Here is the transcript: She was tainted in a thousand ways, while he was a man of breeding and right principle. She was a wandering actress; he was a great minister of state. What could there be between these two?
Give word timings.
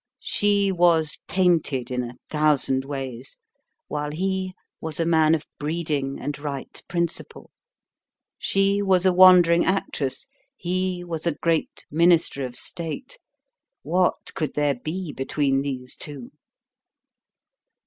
She 0.23 0.71
was 0.71 1.19
tainted 1.27 1.91
in 1.91 2.01
a 2.03 2.15
thousand 2.27 2.85
ways, 2.85 3.37
while 3.87 4.09
he 4.09 4.55
was 4.79 4.99
a 4.99 5.05
man 5.05 5.35
of 5.35 5.45
breeding 5.59 6.19
and 6.19 6.39
right 6.39 6.83
principle. 6.87 7.51
She 8.39 8.81
was 8.81 9.05
a 9.05 9.13
wandering 9.13 9.63
actress; 9.63 10.27
he 10.57 11.03
was 11.03 11.27
a 11.27 11.33
great 11.39 11.85
minister 11.91 12.43
of 12.43 12.55
state. 12.55 13.19
What 13.83 14.33
could 14.33 14.55
there 14.55 14.73
be 14.73 15.13
between 15.13 15.61
these 15.61 15.95
two? 15.95 16.31